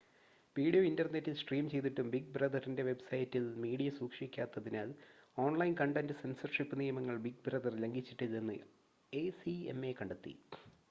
video 0.55 0.83
ഇൻ്റർനെറ്റിൽ 0.83 1.33
stream 1.41 1.65
ചെയ്തിട്ടും 1.69 2.07
big 2.13 2.31
ബ്രദറിൻ്റെ 2.31 2.83
വെബ്സൈറ്റിൽ 2.87 3.43
മീഡിയ 3.57 3.89
സൂക്ഷിക്കാത്തതിനാൽ 3.97 4.89
ഓൺലൈൻ 5.37 5.73
കണ്ടൻ്റ് 5.73 6.17
സെൻസർഷിപ് 6.21 6.75
നിയമങ്ങൾ 6.81 7.17
ബിഗ് 7.17 7.43
ബ്രദർ 7.45 7.75
ലംഘിച്ചിട്ടില്ലെന്ന് 7.79 8.57
എസിഎംഎ 9.13 9.93
കണ്ടെത്തി 10.01 10.35